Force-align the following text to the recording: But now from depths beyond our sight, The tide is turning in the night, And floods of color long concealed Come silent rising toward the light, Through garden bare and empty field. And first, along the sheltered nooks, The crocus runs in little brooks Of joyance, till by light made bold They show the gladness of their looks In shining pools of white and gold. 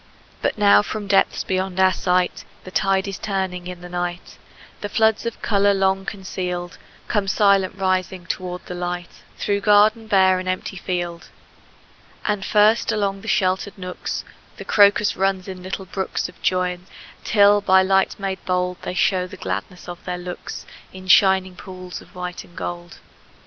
But 0.41 0.57
now 0.57 0.81
from 0.81 1.05
depths 1.05 1.43
beyond 1.43 1.79
our 1.79 1.93
sight, 1.93 2.43
The 2.63 2.71
tide 2.71 3.07
is 3.07 3.19
turning 3.19 3.67
in 3.67 3.81
the 3.81 3.87
night, 3.87 4.39
And 4.81 4.91
floods 4.91 5.27
of 5.27 5.43
color 5.43 5.75
long 5.75 6.05
concealed 6.07 6.79
Come 7.07 7.27
silent 7.27 7.75
rising 7.77 8.25
toward 8.25 8.65
the 8.65 8.73
light, 8.73 9.21
Through 9.37 9.61
garden 9.61 10.07
bare 10.07 10.39
and 10.39 10.49
empty 10.49 10.75
field. 10.75 11.29
And 12.25 12.43
first, 12.43 12.91
along 12.91 13.21
the 13.21 13.27
sheltered 13.27 13.77
nooks, 13.77 14.23
The 14.57 14.65
crocus 14.65 15.15
runs 15.15 15.47
in 15.47 15.61
little 15.61 15.85
brooks 15.85 16.27
Of 16.27 16.41
joyance, 16.41 16.89
till 17.23 17.61
by 17.61 17.83
light 17.83 18.19
made 18.19 18.43
bold 18.43 18.77
They 18.81 18.95
show 18.95 19.27
the 19.27 19.37
gladness 19.37 19.87
of 19.87 20.03
their 20.05 20.17
looks 20.17 20.65
In 20.91 21.07
shining 21.07 21.55
pools 21.55 22.01
of 22.01 22.15
white 22.15 22.43
and 22.43 22.57
gold. 22.57 22.97